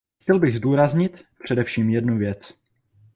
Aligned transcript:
Chtěl 0.19 0.39
bych 0.39 0.55
zdůraznit 0.55 1.23
především 1.43 1.89
jednu 1.89 2.17
věc. 2.17 2.53